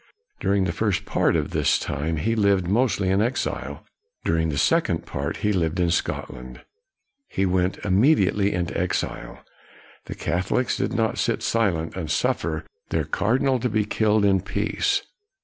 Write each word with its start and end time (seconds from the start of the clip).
During 0.39 0.63
the 0.63 0.71
first 0.71 1.05
part 1.05 1.35
of 1.35 1.51
this 1.51 1.77
time 1.77 2.17
he 2.17 2.35
lived 2.35 2.67
mostly 2.67 3.09
in 3.09 3.21
exile; 3.21 3.85
dur 4.25 4.35
ing 4.35 4.49
the 4.49 4.57
second 4.57 5.05
part, 5.05 5.37
he 5.45 5.53
lived 5.53 5.79
in 5.79 5.91
Scotland. 5.91 6.61
He 7.27 7.45
went 7.45 7.77
immediately 7.85 8.51
into 8.51 8.75
exile. 8.75 9.43
The 10.05 10.15
Catholics 10.15 10.75
did 10.75 10.93
not 10.93 11.19
sit 11.19 11.43
silent 11.43 11.95
and 11.95 12.09
suffer 12.09 12.65
their 12.89 13.01
128 13.01 13.03
KNOX 13.03 13.19
cardinal 13.19 13.59
to 13.59 13.69
be 13.69 13.85
killed 13.85 14.25
in 14.25 14.41
peace. 14.41 15.03